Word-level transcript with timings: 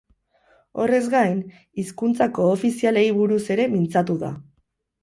Horrez 0.85 1.01
gain, 1.15 1.43
hizkuntza 1.83 2.29
koofizialei 2.39 3.05
buruz 3.21 3.43
ere 3.59 3.71
mintzatu 3.77 4.19
da. 4.27 4.35